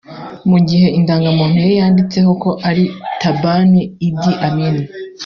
mu 0.49 0.57
gihe 0.67 0.87
indangamuntu 0.97 1.55
ye 1.67 1.71
yanditseho 1.79 2.31
ko 2.43 2.49
ari 2.69 2.83
Taban 3.19 3.71
Idi 4.07 4.31
Amin 4.47 4.75